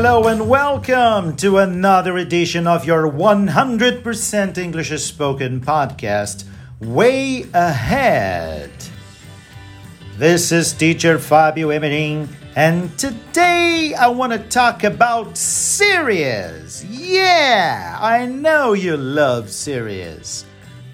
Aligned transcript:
Hello 0.00 0.28
and 0.28 0.48
welcome 0.48 1.34
to 1.38 1.58
another 1.58 2.18
edition 2.18 2.68
of 2.68 2.84
your 2.84 3.10
100% 3.10 4.56
English 4.56 5.02
spoken 5.02 5.60
podcast, 5.60 6.44
Way 6.78 7.46
Ahead. 7.52 8.70
This 10.16 10.52
is 10.52 10.72
teacher 10.72 11.18
Fabio 11.18 11.70
Emerin, 11.70 12.28
and 12.54 12.96
today 12.96 13.92
I 13.98 14.06
want 14.06 14.32
to 14.32 14.38
talk 14.38 14.84
about 14.84 15.36
series. 15.36 16.84
Yeah, 16.84 17.98
I 18.00 18.24
know 18.26 18.74
you 18.74 18.96
love 18.96 19.50
series. 19.50 20.44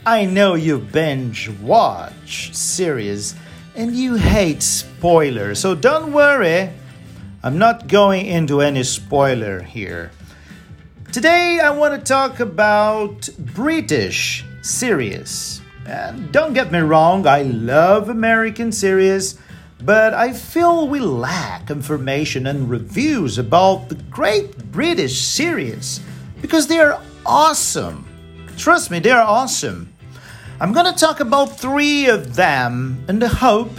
I 0.07 0.25
know 0.25 0.55
you 0.55 0.79
binge 0.79 1.51
watch 1.61 2.55
series 2.55 3.35
and 3.77 3.95
you 3.95 4.15
hate 4.15 4.63
spoilers, 4.63 5.59
so 5.59 5.75
don't 5.75 6.11
worry. 6.11 6.71
I'm 7.45 7.59
not 7.59 7.89
going 7.89 8.25
into 8.25 8.63
any 8.63 8.85
spoiler 8.85 9.61
here. 9.61 10.13
Today, 11.13 11.61
I 11.61 11.69
want 11.77 11.93
to 11.93 12.01
talk 12.01 12.41
about 12.41 13.29
British 13.39 14.43
series. 14.63 15.61
And 15.85 16.33
don't 16.33 16.55
get 16.55 16.73
me 16.73 16.79
wrong, 16.79 17.27
I 17.27 17.43
love 17.43 18.09
American 18.09 18.73
series, 18.73 19.39
but 19.83 20.15
I 20.15 20.33
feel 20.33 20.89
we 20.89 21.01
lack 21.01 21.71
information 21.71 22.47
and 22.47 22.71
reviews 22.71 23.37
about 23.37 23.91
the 23.91 23.97
great 24.09 24.73
British 24.73 25.21
series 25.21 26.01
because 26.41 26.67
they 26.67 26.79
are 26.79 26.99
awesome. 27.27 28.09
Trust 28.57 28.91
me, 28.91 29.01
they 29.01 29.11
are 29.11 29.23
awesome. 29.23 29.93
I'm 30.61 30.73
going 30.73 30.91
to 30.91 30.99
talk 30.99 31.21
about 31.21 31.61
three 31.61 32.07
of 32.07 32.37
them 32.37 33.05
in 33.07 33.19
the 33.19 33.29
hope 33.29 33.73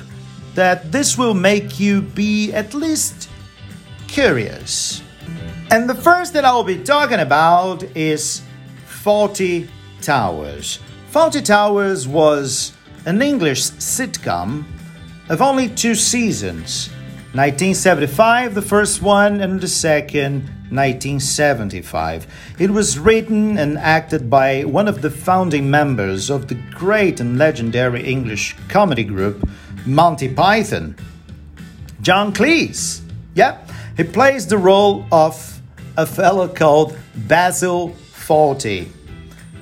that 0.54 0.92
this 0.92 1.18
will 1.18 1.34
make 1.34 1.80
you 1.80 2.04
be 2.04 2.54
at 2.54 2.76
least 2.76 3.30
curious. 4.16 5.04
And 5.72 5.90
the 5.90 5.94
first 5.94 6.32
that 6.36 6.46
I'll 6.46 6.64
be 6.64 6.82
talking 6.82 7.20
about 7.20 7.84
is 7.98 8.44
Fawlty 8.88 9.68
Towers. 10.02 10.80
Fawlty 11.12 11.44
Towers 11.44 12.08
was 12.08 12.72
an 13.06 13.22
English 13.22 13.64
sitcom 13.64 14.64
of 15.28 15.42
only 15.42 15.68
two 15.68 15.96
seasons 15.96 16.88
1975, 17.34 18.56
the 18.56 18.62
first 18.62 19.02
one, 19.02 19.42
and 19.42 19.60
the 19.60 19.68
second, 19.68 20.44
1975. 20.72 22.26
It 22.58 22.70
was 22.70 22.98
written 22.98 23.58
and 23.58 23.78
acted 23.78 24.30
by 24.30 24.64
one 24.64 24.88
of 24.88 25.02
the 25.02 25.12
founding 25.12 25.70
members 25.70 26.30
of 26.30 26.48
the 26.48 26.56
great 26.72 27.20
and 27.20 27.38
legendary 27.38 28.06
English 28.06 28.56
comedy 28.70 29.04
group 29.04 29.46
Monty 29.86 30.34
Python, 30.34 30.96
John 32.02 32.34
Cleese. 32.34 33.02
Yep, 33.34 33.65
he 33.98 34.04
plays 34.04 34.46
the 34.48 34.58
role 34.58 35.06
of 35.12 35.62
a 35.98 36.06
fellow 36.06 36.48
called 36.48 36.98
Basil 37.16 37.96
Fawlty, 38.12 38.90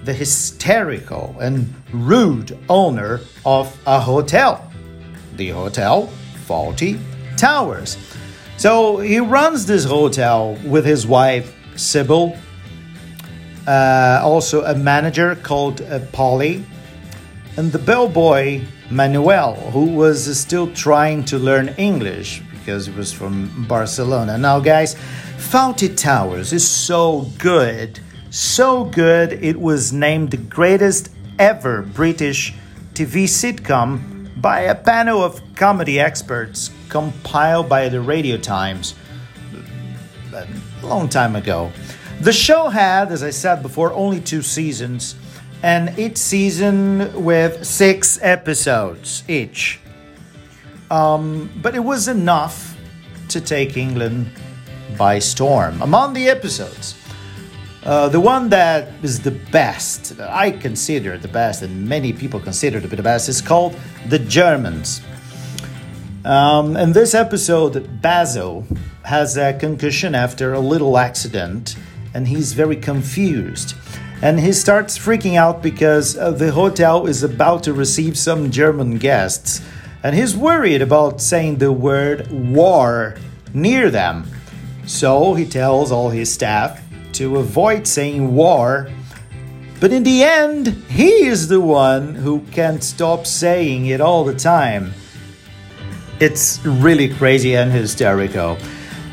the 0.04 0.14
hysterical 0.14 1.36
and 1.40 1.72
rude 1.92 2.58
owner 2.68 3.22
of 3.46 3.78
a 3.86 4.00
hotel, 4.00 4.72
the 5.36 5.50
Hotel 5.50 6.10
Fawlty 6.48 7.00
Towers. 7.38 7.98
So 8.58 8.98
he 8.98 9.20
runs 9.20 9.66
this 9.68 9.86
hotel 9.86 10.58
with 10.66 10.86
his 10.86 11.06
wife 11.06 11.54
Sybil, 11.76 12.36
uh, 13.68 14.20
also 14.24 14.64
a 14.64 14.76
manager 14.76 15.36
called 15.36 15.82
uh, 15.82 16.00
Polly, 16.12 16.66
and 17.56 17.72
the 17.72 17.80
bellboy 17.80 18.62
Manuel, 18.90 19.56
who 19.72 19.86
was 19.86 20.40
still 20.40 20.72
trying 20.74 21.24
to 21.26 21.38
learn 21.38 21.70
English 21.78 22.42
because 22.64 22.88
it 22.88 22.96
was 22.96 23.12
from 23.12 23.66
Barcelona. 23.68 24.38
Now, 24.38 24.62
guys, 24.62 24.96
Fawlty 25.36 25.98
Towers 25.98 26.54
is 26.54 26.66
so 26.66 27.28
good, 27.38 28.00
so 28.30 28.86
good, 28.86 29.34
it 29.34 29.60
was 29.60 29.92
named 29.92 30.32
the 30.32 30.38
greatest 30.38 31.10
ever 31.38 31.82
British 31.82 32.54
TV 32.94 33.26
sitcom 33.26 34.42
by 34.42 34.62
a 34.62 34.76
panel 34.76 35.22
of 35.22 35.42
comedy 35.56 36.00
experts 36.00 36.72
compiled 36.88 37.68
by 37.68 37.90
the 37.90 38.00
Radio 38.00 38.38
Times 38.38 38.96
a 40.34 40.48
long 40.82 41.10
time 41.10 41.36
ago. 41.36 41.70
The 42.22 42.32
show 42.32 42.70
had, 42.70 43.12
as 43.12 43.24
I 43.24 43.32
said 43.32 43.62
before, 43.62 43.92
only 43.92 44.22
two 44.22 44.42
seasons, 44.42 45.16
and 45.62 46.00
each 46.00 46.18
season 46.18 47.24
with 47.26 47.66
six 47.66 48.18
episodes 48.22 49.24
each. 49.28 49.80
Um, 50.94 51.50
but 51.60 51.74
it 51.74 51.84
was 51.84 52.08
enough 52.08 52.78
to 53.30 53.42
take 53.42 53.78
England 53.78 54.28
by 54.96 55.18
storm. 55.18 55.82
Among 55.82 56.14
the 56.14 56.30
episodes, 56.30 56.96
uh, 57.84 58.10
the 58.10 58.20
one 58.20 58.50
that 58.50 58.90
is 59.02 59.20
the 59.20 59.32
best, 59.32 60.20
I 60.20 60.52
consider 60.52 61.18
the 61.18 61.28
best, 61.28 61.64
and 61.64 61.90
many 61.90 62.14
people 62.14 62.40
consider 62.40 62.80
to 62.80 62.88
be 62.88 62.96
the 62.96 63.02
best, 63.02 63.28
is 63.28 63.42
called 63.42 63.76
The 64.08 64.20
Germans. 64.20 65.02
Um, 66.26 66.78
in 66.78 66.94
this 66.94 67.16
episode, 67.16 68.00
Basil 68.00 68.64
has 69.04 69.36
a 69.36 69.54
concussion 69.54 70.14
after 70.14 70.54
a 70.54 70.60
little 70.60 71.00
accident, 71.00 71.76
and 72.14 72.28
he's 72.28 72.54
very 72.54 72.76
confused. 72.76 73.74
And 74.22 74.40
he 74.40 74.54
starts 74.54 75.00
freaking 75.00 75.38
out 75.38 75.64
because 75.64 76.16
uh, 76.16 76.30
the 76.30 76.52
hotel 76.52 77.08
is 77.08 77.24
about 77.24 77.64
to 77.64 77.74
receive 77.74 78.16
some 78.16 78.52
German 78.52 79.00
guests 79.00 79.60
and 80.04 80.16
he's 80.16 80.36
worried 80.36 80.82
about 80.82 81.22
saying 81.22 81.58
the 81.58 81.72
word 81.72 82.30
war 82.30 83.16
near 83.54 83.90
them. 83.90 84.26
So 84.86 85.34
he 85.34 85.46
tells 85.46 85.92
all 85.92 86.10
his 86.10 86.32
staff 86.32 86.82
to 87.14 87.38
avoid 87.38 87.88
saying 87.88 88.36
war. 88.36 88.90
But 89.80 89.94
in 89.94 90.04
the 90.04 90.24
end, 90.24 90.68
he 90.90 91.26
is 91.26 91.48
the 91.48 91.62
one 91.62 92.16
who 92.16 92.42
can't 92.52 92.84
stop 92.84 93.26
saying 93.26 93.86
it 93.88 94.02
all 94.02 94.26
the 94.26 94.36
time. 94.36 94.94
It's 96.20 96.64
really 96.66 97.14
crazy 97.14 97.56
and 97.56 97.72
hysterical. 97.72 98.58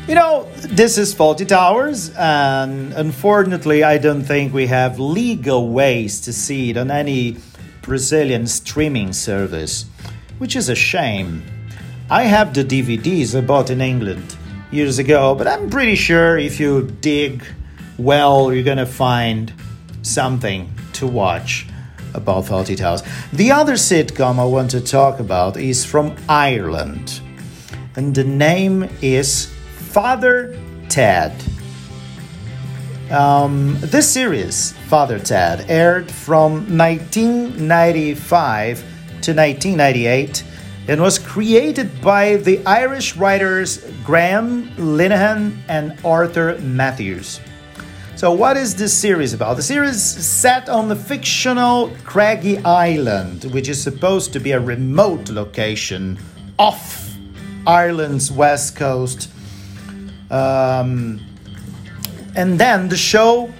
You 0.07 0.15
know, 0.15 0.49
this 0.57 0.97
is 0.97 1.13
Fawlty 1.13 1.47
Towers, 1.47 2.09
and 2.17 2.91
unfortunately, 2.93 3.83
I 3.83 3.97
don't 3.97 4.23
think 4.23 4.53
we 4.53 4.67
have 4.67 4.99
legal 4.99 5.69
ways 5.69 6.21
to 6.21 6.33
see 6.33 6.71
it 6.71 6.77
on 6.77 6.89
any 6.91 7.37
Brazilian 7.81 8.47
streaming 8.47 9.13
service 9.13 9.85
which 10.41 10.55
is 10.55 10.69
a 10.69 10.75
shame. 10.75 11.43
I 12.09 12.23
have 12.23 12.55
the 12.55 12.63
DVDs 12.63 13.37
I 13.37 13.41
bought 13.41 13.69
in 13.69 13.79
England 13.79 14.35
years 14.71 14.97
ago, 14.97 15.35
but 15.35 15.47
I'm 15.47 15.69
pretty 15.69 15.93
sure 15.93 16.35
if 16.35 16.59
you 16.59 16.87
dig 16.99 17.43
well, 17.99 18.51
you're 18.51 18.63
gonna 18.63 18.87
find 18.87 19.53
something 20.01 20.73
to 20.93 21.05
watch 21.05 21.67
about 22.15 22.45
Fawlty 22.45 22.75
Towers. 22.75 23.03
The 23.31 23.51
other 23.51 23.73
sitcom 23.73 24.39
I 24.39 24.45
want 24.45 24.71
to 24.71 24.81
talk 24.81 25.19
about 25.19 25.57
is 25.57 25.85
from 25.85 26.15
Ireland, 26.27 27.21
and 27.95 28.15
the 28.15 28.23
name 28.23 28.89
is 29.03 29.45
Father 29.91 30.57
Ted. 30.89 31.35
Um, 33.11 33.77
this 33.79 34.09
series, 34.09 34.71
Father 34.87 35.19
Ted, 35.19 35.69
aired 35.69 36.09
from 36.09 36.75
1995 36.75 38.85
to 39.23 39.31
1998 39.31 40.43
and 40.87 41.01
was 41.01 41.19
created 41.19 42.01
by 42.01 42.37
the 42.37 42.65
Irish 42.65 43.15
writers 43.15 43.85
Graham 44.03 44.67
Linehan 44.77 45.57
and 45.67 45.97
Arthur 46.03 46.57
Matthews. 46.59 47.39
So, 48.15 48.31
what 48.31 48.57
is 48.57 48.75
this 48.75 48.93
series 48.93 49.33
about? 49.33 49.57
The 49.57 49.63
series 49.63 49.95
is 49.95 50.27
set 50.27 50.69
on 50.69 50.89
the 50.89 50.95
fictional 50.95 51.91
Craggy 52.03 52.57
Island, 52.59 53.45
which 53.45 53.67
is 53.69 53.81
supposed 53.81 54.33
to 54.33 54.39
be 54.39 54.51
a 54.51 54.59
remote 54.59 55.29
location 55.29 56.19
off 56.59 57.15
Ireland's 57.65 58.31
west 58.31 58.75
coast. 58.75 59.29
Um, 60.29 61.19
and 62.35 62.59
then 62.59 62.89
the 62.89 62.97
show 62.97 63.51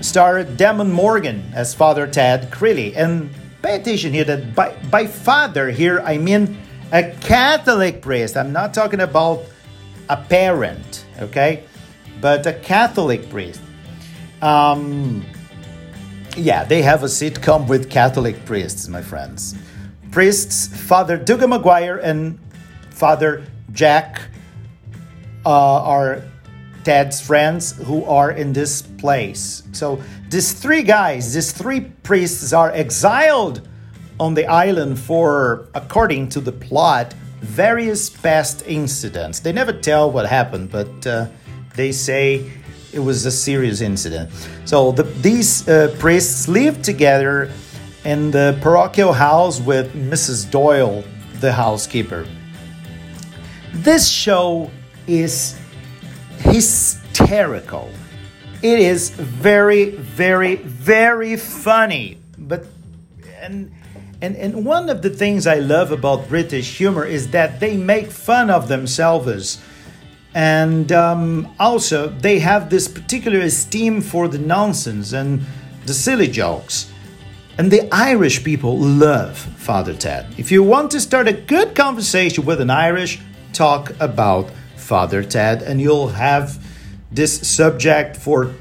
starred 0.00 0.56
Dermot 0.56 0.86
Morgan 0.86 1.50
as 1.54 1.74
Father 1.74 2.06
Ted 2.06 2.50
Crilly, 2.50 2.94
and 2.96 3.30
Pay 3.68 3.76
attention 3.76 4.14
here 4.14 4.24
that 4.24 4.54
by, 4.54 4.74
by 4.90 5.06
father 5.06 5.70
here, 5.70 6.00
I 6.00 6.16
mean 6.16 6.56
a 6.90 7.10
Catholic 7.20 8.00
priest. 8.00 8.34
I'm 8.34 8.50
not 8.50 8.72
talking 8.72 9.00
about 9.00 9.44
a 10.08 10.16
parent, 10.16 11.04
okay? 11.20 11.64
But 12.18 12.46
a 12.46 12.54
Catholic 12.54 13.28
priest. 13.28 13.60
Um, 14.40 15.22
yeah, 16.34 16.64
they 16.64 16.80
have 16.80 17.02
a 17.02 17.08
sitcom 17.08 17.68
with 17.68 17.90
Catholic 17.90 18.42
priests, 18.46 18.88
my 18.88 19.02
friends. 19.02 19.54
Priests, 20.12 20.68
Father 20.68 21.18
Dougal 21.18 21.48
Maguire 21.48 21.98
and 21.98 22.38
Father 22.88 23.44
Jack 23.72 24.30
uh, 25.44 25.82
are 25.82 26.22
Ted's 26.88 27.20
friends 27.20 27.76
who 27.84 28.02
are 28.06 28.30
in 28.30 28.54
this 28.54 28.80
place. 28.80 29.62
So 29.72 30.00
these 30.30 30.54
three 30.54 30.82
guys, 30.82 31.34
these 31.34 31.52
three 31.52 31.82
priests 32.02 32.54
are 32.54 32.70
exiled 32.72 33.68
on 34.18 34.32
the 34.32 34.46
island 34.46 34.98
for, 34.98 35.68
according 35.74 36.30
to 36.30 36.40
the 36.40 36.50
plot, 36.50 37.12
various 37.42 38.08
past 38.08 38.62
incidents. 38.66 39.40
They 39.40 39.52
never 39.52 39.74
tell 39.74 40.10
what 40.10 40.24
happened, 40.24 40.70
but 40.70 41.06
uh, 41.06 41.26
they 41.74 41.92
say 41.92 42.50
it 42.94 43.00
was 43.00 43.26
a 43.26 43.30
serious 43.30 43.82
incident. 43.82 44.30
So 44.64 44.92
the, 44.92 45.02
these 45.02 45.68
uh, 45.68 45.94
priests 45.98 46.48
live 46.48 46.80
together 46.80 47.52
in 48.06 48.30
the 48.30 48.58
parochial 48.62 49.12
house 49.12 49.60
with 49.60 49.92
Mrs. 49.92 50.50
Doyle, 50.50 51.04
the 51.40 51.52
housekeeper. 51.52 52.26
This 53.74 54.08
show 54.08 54.70
is 55.06 55.54
hysterical. 56.40 57.90
It 58.62 58.78
is 58.78 59.10
very, 59.10 59.90
very, 59.90 60.56
very 60.56 61.36
funny. 61.36 62.18
But 62.36 62.66
and 63.40 63.70
and 64.20 64.36
and 64.36 64.64
one 64.64 64.90
of 64.90 65.02
the 65.02 65.10
things 65.10 65.46
I 65.46 65.58
love 65.58 65.92
about 65.92 66.28
British 66.28 66.76
humor 66.76 67.04
is 67.04 67.30
that 67.30 67.60
they 67.60 67.76
make 67.76 68.10
fun 68.10 68.50
of 68.50 68.68
themselves. 68.68 69.60
And 70.34 70.92
um, 70.92 71.54
also, 71.58 72.08
they 72.08 72.38
have 72.40 72.68
this 72.68 72.86
particular 72.86 73.40
esteem 73.40 74.00
for 74.00 74.28
the 74.28 74.38
nonsense 74.38 75.12
and 75.12 75.40
the 75.86 75.94
silly 75.94 76.28
jokes. 76.28 76.90
And 77.56 77.70
the 77.70 77.92
Irish 77.92 78.44
people 78.44 78.78
love 78.78 79.36
Father 79.36 79.94
Ted. 79.94 80.32
If 80.36 80.52
you 80.52 80.62
want 80.62 80.92
to 80.92 81.00
start 81.00 81.26
a 81.26 81.32
good 81.32 81.74
conversation 81.74 82.44
with 82.44 82.60
an 82.60 82.70
Irish, 82.70 83.20
talk 83.52 83.92
about 83.98 84.50
Father 84.88 85.22
Ted, 85.22 85.60
and 85.60 85.82
you'll 85.82 86.08
have 86.08 86.64
this 87.12 87.46
subject 87.46 88.16
for 88.16 88.54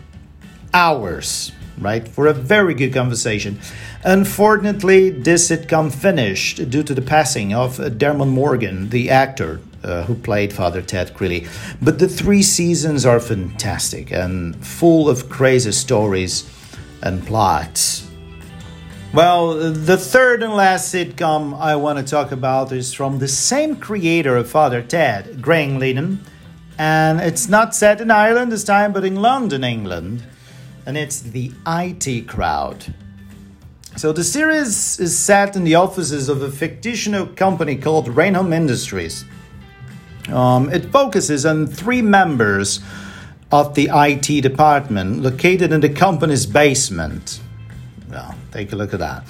hours, 0.74 1.54
right? 1.78 2.06
For 2.06 2.28
a 2.28 2.34
very 2.34 2.74
good 2.74 2.94
conversation. 2.94 3.62
Unfortunately, 4.04 5.10
this 5.10 5.50
sitcom 5.50 5.90
finished 5.90 6.70
due 6.70 6.84
to 6.84 6.94
the 6.94 7.02
passing 7.02 7.54
of 7.54 7.98
Dermot 7.98 8.28
Morgan, 8.28 8.90
the 8.90 9.10
actor 9.10 9.62
uh, 9.84 10.04
who 10.04 10.16
played 10.16 10.52
Father 10.52 10.82
Ted 10.82 11.14
Crilly. 11.14 11.48
But 11.82 12.00
the 12.00 12.10
three 12.10 12.44
seasons 12.44 13.06
are 13.06 13.22
fantastic 13.22 14.12
and 14.12 14.54
full 14.66 15.10
of 15.10 15.30
crazy 15.30 15.72
stories 15.72 16.44
and 17.02 17.26
plots. 17.26 18.07
Well, 19.14 19.72
the 19.72 19.96
third 19.96 20.44
and 20.44 20.54
last 20.54 20.94
sitcom 20.94 21.58
I 21.58 21.78
want 21.78 21.98
to 21.98 22.04
talk 22.04 22.34
about 22.34 22.74
is 22.74 22.94
from 22.94 23.20
the 23.20 23.28
same 23.28 23.78
creator 23.78 24.36
of 24.36 24.50
Father 24.50 24.84
Ted, 24.84 25.42
Graham 25.42 25.80
Linehan, 25.80 26.18
and 26.78 27.22
it's 27.22 27.48
not 27.48 27.74
set 27.74 28.02
in 28.02 28.12
Ireland 28.12 28.52
this 28.52 28.66
time, 28.66 28.92
but 28.92 29.06
in 29.06 29.16
London, 29.16 29.64
England, 29.64 30.24
and 30.86 30.98
it's 30.98 31.22
the 31.22 31.54
IT 31.66 32.28
Crowd. 32.28 32.94
So 33.96 34.12
the 34.12 34.26
series 34.26 35.00
is 35.00 35.18
set 35.18 35.56
in 35.56 35.64
the 35.64 35.76
offices 35.76 36.28
of 36.28 36.42
a 36.42 36.52
fictional 36.52 37.28
company 37.28 37.78
called 37.78 38.08
Reynholm 38.10 38.54
Industries. 38.54 39.24
Um, 40.28 40.70
it 40.70 40.92
focuses 40.92 41.46
on 41.46 41.66
three 41.66 42.02
members 42.02 42.82
of 43.54 43.74
the 43.74 43.90
IT 43.94 44.42
department 44.42 45.24
located 45.24 45.72
in 45.72 45.80
the 45.80 45.90
company's 45.90 46.46
basement. 46.46 47.40
Take 48.58 48.74
a 48.74 48.76
look 48.76 48.92
at 48.92 49.00
that. 49.02 49.22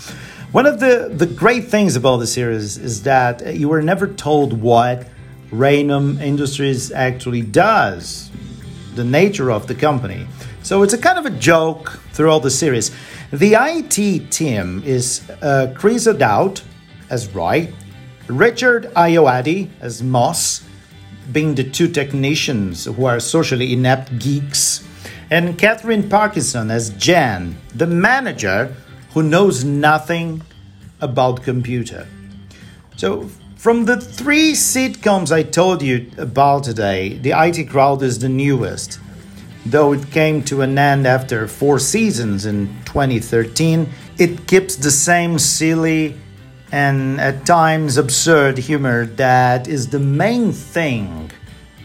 One 0.54 0.66
of 0.66 0.80
the, 0.80 1.12
the 1.14 1.26
great 1.26 1.66
things 1.66 1.98
about 1.98 2.20
the 2.20 2.28
series 2.28 2.78
is 2.78 3.04
that 3.04 3.58
you 3.58 3.68
were 3.68 3.82
never 3.82 4.08
told 4.08 4.54
what 4.54 5.06
Reynholm 5.52 6.22
Industries 6.22 6.94
actually 6.94 7.42
does, 7.42 8.32
the 8.96 9.04
nature 9.04 9.52
of 9.52 9.68
the 9.68 9.76
company. 9.76 10.26
So 10.64 10.82
it's 10.82 10.94
a 10.94 10.98
kind 10.98 11.20
of 11.20 11.26
a 11.26 11.38
joke 11.38 12.00
throughout 12.14 12.40
the 12.40 12.50
series. 12.50 12.92
The 13.34 13.56
IT 13.60 14.32
team 14.32 14.82
is 14.86 15.30
uh, 15.42 15.74
Chris 15.76 16.08
O'Dowd 16.08 16.62
as 17.10 17.28
Roy, 17.36 17.74
Richard 18.28 18.86
Ayoade 18.96 19.70
as 19.82 20.02
Moss, 20.02 20.64
being 21.34 21.54
the 21.54 21.70
two 21.70 21.90
technicians 21.90 22.86
who 22.86 23.04
are 23.04 23.20
socially 23.20 23.74
inept 23.74 24.20
geeks, 24.20 24.88
and 25.30 25.58
Katherine 25.58 26.08
Parkinson 26.08 26.72
as 26.72 26.92
Jan, 26.92 27.58
the 27.76 27.88
manager 27.88 28.74
who 29.14 29.24
knows 29.24 29.64
nothing 29.64 30.42
about 31.02 31.44
computer. 31.44 32.08
So, 32.96 33.30
from 33.56 33.86
the 33.86 34.00
three 34.00 34.54
sitcoms 34.54 35.32
I 35.32 35.44
told 35.44 35.82
you 35.82 36.12
about 36.18 36.64
today, 36.64 37.18
the 37.18 37.34
IT 37.36 37.70
Crowd 37.70 38.04
is 38.04 38.20
the 38.20 38.30
newest. 38.30 39.00
Though 39.66 39.94
it 39.94 40.12
came 40.12 40.44
to 40.44 40.62
an 40.62 40.78
end 40.78 41.06
after 41.06 41.48
four 41.48 41.80
seasons 41.80 42.46
in 42.46 42.68
2013, 42.86 43.90
it 44.18 44.48
keeps 44.48 44.76
the 44.76 44.92
same 44.92 45.38
silly 45.40 46.16
and 46.72 47.20
at 47.20 47.46
times 47.46 47.98
absurd 47.98 48.58
humor 48.58 49.06
that 49.06 49.68
is 49.68 49.88
the 49.88 50.00
main 50.00 50.52
thing 50.52 51.32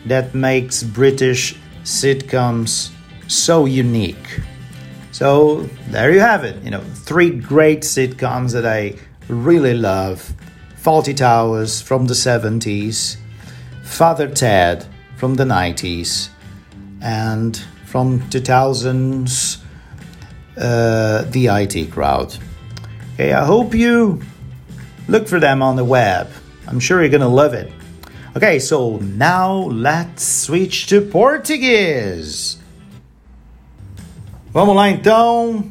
that 0.06 0.34
makes 0.34 0.82
British 0.82 1.54
sitcoms 1.84 2.90
so 3.28 3.64
unique. 3.66 4.40
So 5.12 5.62
there 5.91 6.11
you 6.11 6.20
have 6.20 6.43
it. 6.43 6.62
You 6.64 6.70
know, 6.70 6.81
three 6.81 7.31
great 7.31 7.82
sitcoms 7.82 8.53
that 8.53 8.67
I 8.67 8.97
really 9.29 9.75
love. 9.75 10.35
Fawlty 10.82 11.17
Towers 11.17 11.81
from 11.81 12.06
the 12.06 12.14
70s, 12.14 13.17
Father 13.85 14.29
Ted 14.29 14.85
from 15.17 15.35
the 15.35 15.44
90s, 15.44 16.29
and 17.00 17.56
from 17.87 18.20
2000s, 18.31 19.62
uh, 20.56 21.23
the 21.31 21.47
IT 21.47 21.93
crowd. 21.93 22.37
Okay, 23.14 23.32
I 23.32 23.44
hope 23.44 23.75
you 23.75 24.23
look 25.09 25.29
for 25.29 25.38
them 25.38 25.62
on 25.62 25.76
the 25.76 25.85
web. 25.85 26.31
I'm 26.67 26.81
sure 26.81 27.00
you're 27.00 27.11
gonna 27.11 27.29
love 27.29 27.55
it. 27.55 27.70
Okay, 28.35 28.59
so 28.59 28.97
now 28.97 29.53
let's 29.53 30.25
switch 30.25 30.87
to 30.87 31.03
Portuguese. 31.03 32.62
Vamos 34.52 34.76
lá 34.76 34.90
então. 34.90 35.64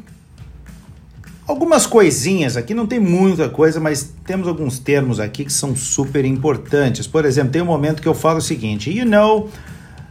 Algumas 1.46 1.86
coisinhas 1.86 2.56
aqui, 2.56 2.74
não 2.74 2.86
tem 2.86 2.98
muita 2.98 3.48
coisa, 3.48 3.78
mas 3.78 4.12
temos 4.24 4.48
alguns 4.48 4.78
termos 4.78 5.20
aqui 5.20 5.44
que 5.44 5.52
são 5.52 5.76
super 5.76 6.24
importantes. 6.24 7.06
Por 7.06 7.24
exemplo, 7.24 7.52
tem 7.52 7.62
um 7.62 7.66
momento 7.66 8.02
que 8.02 8.08
eu 8.08 8.14
falo 8.14 8.38
o 8.38 8.42
seguinte: 8.42 8.90
You 8.90 9.06
know, 9.06 9.48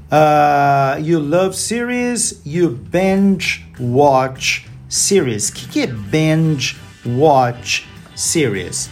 uh, 0.10 1.02
you 1.02 1.20
love 1.20 1.58
series, 1.58 2.40
you 2.46 2.80
binge 2.90 3.66
watch 3.78 4.66
series. 4.88 5.50
O 5.50 5.54
que, 5.54 5.68
que 5.68 5.80
é 5.82 5.88
binge 5.88 6.78
watch 7.06 7.86
series? 8.16 8.90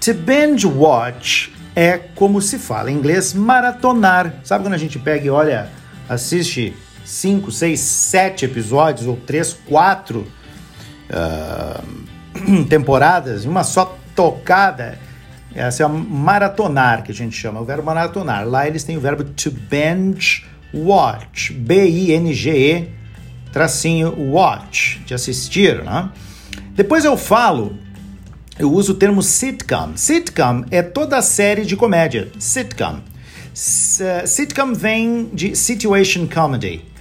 To 0.00 0.12
binge 0.12 0.66
watch 0.66 1.52
é 1.74 1.96
como 1.96 2.42
se 2.42 2.58
fala 2.58 2.90
em 2.90 2.96
inglês 2.96 3.32
maratonar. 3.32 4.34
Sabe 4.44 4.64
quando 4.64 4.74
a 4.74 4.78
gente 4.78 4.98
pega 4.98 5.26
e 5.26 5.30
olha, 5.30 5.70
assiste 6.06 6.74
5, 7.04 7.50
6, 7.50 7.80
7 7.80 8.44
episódios, 8.44 9.06
ou 9.06 9.16
3, 9.16 9.54
4 9.68 10.20
uh, 10.20 12.64
temporadas, 12.68 13.44
uma 13.44 13.64
só 13.64 13.96
tocada. 14.14 14.98
Essa 15.54 15.82
é 15.82 15.86
a 15.86 15.88
maratonar 15.88 17.02
que 17.02 17.12
a 17.12 17.14
gente 17.14 17.36
chama, 17.36 17.60
o 17.60 17.64
verbo 17.64 17.84
maratonar. 17.84 18.46
Lá 18.46 18.66
eles 18.66 18.84
têm 18.84 18.96
o 18.96 19.00
verbo 19.00 19.24
to 19.24 19.50
binge 19.50 20.46
watch, 20.72 21.52
B-I-N-G-E, 21.52 22.88
tracinho 23.52 24.14
watch, 24.30 25.00
de 25.04 25.12
assistir, 25.12 25.82
né? 25.84 26.08
Depois 26.74 27.04
eu 27.04 27.18
falo, 27.18 27.76
eu 28.58 28.72
uso 28.72 28.92
o 28.92 28.94
termo 28.94 29.22
sitcom. 29.22 29.92
Sitcom 29.94 30.64
é 30.70 30.80
toda 30.80 31.18
a 31.18 31.22
série 31.22 31.66
de 31.66 31.76
comédia, 31.76 32.30
sitcom. 32.38 33.00
S 33.54 34.02
uh, 34.02 34.26
sitcom 34.26 34.72
vem 34.72 35.28
de 35.34 35.54
situation 35.54 36.26
comedy 36.26 36.91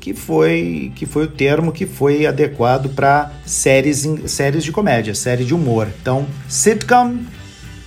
que 0.00 0.14
foi, 0.14 0.90
que 0.96 1.04
foi 1.04 1.24
o 1.24 1.28
termo 1.28 1.70
que 1.70 1.86
foi 1.86 2.26
adequado 2.26 2.88
para 2.88 3.30
séries, 3.44 4.08
séries 4.26 4.64
de 4.64 4.72
comédia, 4.72 5.14
série 5.14 5.44
de 5.44 5.54
humor. 5.54 5.88
Então, 6.00 6.26
sitcom 6.48 7.18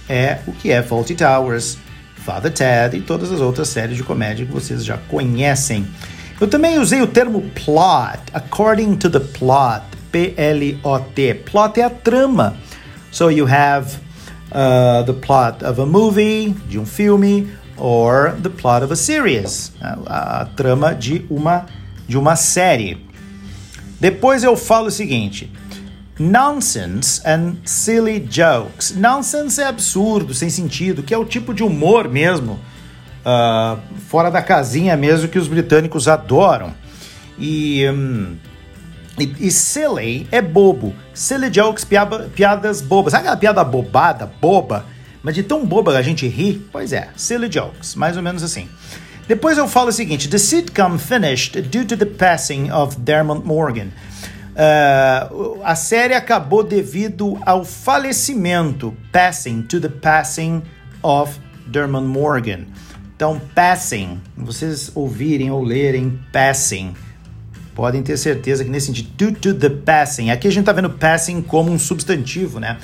é 0.07 0.37
o 0.45 0.51
que 0.51 0.71
é 0.71 0.83
Fawlty 0.83 1.15
Towers, 1.15 1.77
Father 2.17 2.51
Ted 2.51 2.95
e 2.95 3.01
todas 3.01 3.31
as 3.31 3.41
outras 3.41 3.67
séries 3.67 3.97
de 3.97 4.03
comédia 4.03 4.45
que 4.45 4.51
vocês 4.51 4.85
já 4.85 4.97
conhecem. 5.09 5.87
Eu 6.39 6.47
também 6.47 6.77
usei 6.77 7.01
o 7.01 7.07
termo 7.07 7.41
plot, 7.55 8.19
according 8.33 8.95
to 8.95 9.09
the 9.09 9.19
plot, 9.19 9.83
P-L-O-T. 10.11 11.33
Plot 11.45 11.79
é 11.79 11.83
a 11.83 11.89
trama. 11.89 12.55
So 13.11 13.29
you 13.29 13.47
have 13.47 13.97
uh, 14.51 15.03
the 15.05 15.13
plot 15.13 15.63
of 15.65 15.81
a 15.81 15.85
movie, 15.85 16.55
de 16.67 16.77
um 16.77 16.85
filme, 16.85 17.49
or 17.77 18.33
the 18.41 18.49
plot 18.49 18.83
of 18.83 18.93
a 18.93 18.95
series, 18.95 19.71
a, 19.81 20.41
a 20.41 20.45
trama 20.45 20.93
de 20.93 21.25
uma 21.29 21.65
de 22.07 22.17
uma 22.17 22.35
série. 22.35 23.05
Depois 23.99 24.43
eu 24.43 24.55
falo 24.55 24.87
o 24.87 24.91
seguinte: 24.91 25.51
nonsense 26.19 27.21
and 27.25 27.55
silly 27.65 28.19
jokes. 28.19 28.95
Nonsense 28.95 29.61
é 29.61 29.65
absurdo, 29.65 30.33
sem 30.33 30.49
sentido, 30.49 31.03
que 31.03 31.13
é 31.13 31.17
o 31.17 31.25
tipo 31.25 31.53
de 31.53 31.63
humor 31.63 32.07
mesmo, 32.07 32.59
uh, 33.25 33.79
fora 34.07 34.29
da 34.29 34.41
casinha 34.41 34.95
mesmo, 34.95 35.27
que 35.27 35.39
os 35.39 35.47
britânicos 35.47 36.07
adoram. 36.07 36.73
E, 37.37 37.89
um, 37.89 38.35
e, 39.17 39.47
e, 39.47 39.51
silly 39.51 40.27
é 40.31 40.41
bobo. 40.41 40.93
Silly 41.13 41.49
jokes, 41.51 41.83
piada, 41.83 42.29
piadas 42.35 42.81
bobas. 42.81 43.11
Sabe 43.11 43.23
aquela 43.23 43.37
piada 43.37 43.63
bobada, 43.63 44.31
boba? 44.39 44.85
Mas 45.23 45.35
de 45.35 45.43
tão 45.43 45.65
boba 45.65 45.97
a 45.97 46.01
gente 46.01 46.27
ri? 46.27 46.67
Pois 46.71 46.91
é, 46.91 47.09
silly 47.15 47.49
jokes, 47.51 47.95
mais 47.95 48.17
ou 48.17 48.23
menos 48.23 48.43
assim. 48.43 48.67
Depois 49.27 49.57
eu 49.57 49.67
falo 49.67 49.89
o 49.89 49.93
seguinte: 49.93 50.27
The 50.27 50.37
sitcom 50.37 50.97
finished 50.97 51.61
due 51.61 51.85
to 51.85 51.95
the 51.95 52.05
passing 52.05 52.69
of 52.71 52.97
Dermot 52.99 53.45
Morgan. 53.45 53.87
Uh, 54.53 55.59
a 55.63 55.75
série 55.75 56.13
acabou 56.13 56.63
devido 56.63 57.39
ao 57.43 57.65
falecimento, 57.65 58.95
passing, 59.11 59.63
to 59.63 59.79
the 59.79 59.89
passing 59.89 60.61
of 61.01 61.39
Dermot 61.65 62.05
Morgan. 62.05 62.65
Então, 63.15 63.41
passing, 63.55 64.21
vocês 64.37 64.91
ouvirem 64.93 65.49
ou 65.49 65.63
lerem 65.63 66.19
passing, 66.31 66.93
podem 67.73 68.03
ter 68.03 68.17
certeza 68.17 68.63
que 68.63 68.69
nesse 68.69 68.87
sentido, 68.87 69.09
due 69.17 69.31
to 69.31 69.53
the 69.53 69.69
passing, 69.69 70.29
aqui 70.29 70.47
a 70.47 70.51
gente 70.51 70.61
está 70.61 70.73
vendo 70.73 70.89
passing 70.89 71.41
como 71.41 71.71
um 71.71 71.79
substantivo, 71.79 72.59
né? 72.59 72.77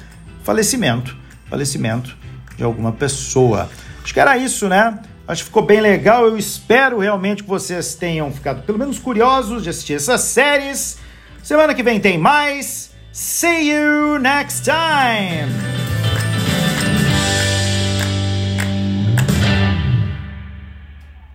Falecimento, 0.43 1.15
falecimento 1.49 2.17
de 2.57 2.63
alguma 2.63 2.91
pessoa. 2.91 3.69
Acho 4.03 4.13
que 4.13 4.19
era 4.19 4.37
isso, 4.37 4.67
né? 4.67 4.97
Acho 5.29 5.43
que 5.43 5.49
ficou 5.49 5.61
bem 5.61 5.79
legal. 5.79 6.25
Eu 6.25 6.35
espero 6.39 6.97
realmente 6.97 7.43
que 7.43 7.49
vocês 7.49 7.93
tenham 7.93 8.31
ficado 8.31 8.63
pelo 8.63 8.79
menos 8.79 8.97
curiosos 8.97 9.61
de 9.61 9.69
assistir 9.69 9.93
essas 9.93 10.21
séries. 10.21 10.97
Semana 11.43 11.75
que 11.75 11.83
vem 11.83 11.99
tem 11.99 12.17
mais. 12.17 12.89
See 13.11 13.69
you 13.71 14.17
next 14.17 14.63
time! 14.63 15.78